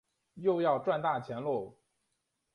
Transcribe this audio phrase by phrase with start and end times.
[0.33, 1.77] 又要赚大钱啰